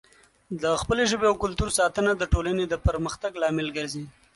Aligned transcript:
د 0.61 0.63
خپلې 0.81 1.03
ژبې 1.11 1.25
او 1.31 1.35
کلتور 1.43 1.69
ساتنه 1.79 2.11
د 2.15 2.23
ټولنې 2.33 2.65
د 2.67 2.75
پرمختګ 2.87 3.31
لامل 3.41 3.67
ګرځي. 3.77 4.03